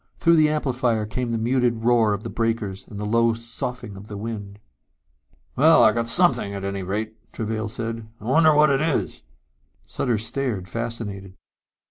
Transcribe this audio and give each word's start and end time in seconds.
Through 0.17 0.37
the 0.37 0.49
amplifier 0.49 1.05
came 1.05 1.31
the 1.31 1.37
muted 1.37 1.83
roar 1.85 2.15
of 2.15 2.23
the 2.23 2.29
breakers 2.31 2.87
and 2.87 2.99
the 2.99 3.05
low 3.05 3.35
soughing 3.35 3.95
of 3.95 4.07
the 4.07 4.17
wind. 4.17 4.57
"Well, 5.55 5.85
we 5.85 5.91
got 5.93 6.07
something 6.07 6.55
at 6.55 6.63
any 6.63 6.81
rate," 6.81 7.31
Travail 7.31 7.69
said. 7.69 8.07
"I 8.19 8.25
wonder 8.25 8.51
what 8.55 8.71
it 8.71 8.81
is." 8.81 9.21
Sutter 9.85 10.17
stared, 10.17 10.67
fascinated. 10.67 11.35